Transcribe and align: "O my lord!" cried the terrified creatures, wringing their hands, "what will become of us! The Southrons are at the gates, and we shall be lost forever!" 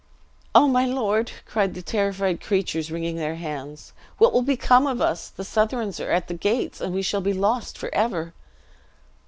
"O 0.55 0.67
my 0.67 0.83
lord!" 0.83 1.31
cried 1.45 1.75
the 1.75 1.83
terrified 1.83 2.41
creatures, 2.41 2.89
wringing 2.91 3.17
their 3.17 3.35
hands, 3.35 3.93
"what 4.17 4.33
will 4.33 4.41
become 4.41 4.87
of 4.87 4.99
us! 4.99 5.29
The 5.29 5.43
Southrons 5.43 5.99
are 5.99 6.09
at 6.09 6.27
the 6.27 6.33
gates, 6.33 6.81
and 6.81 6.91
we 6.91 7.03
shall 7.03 7.21
be 7.21 7.33
lost 7.33 7.77
forever!" 7.77 8.33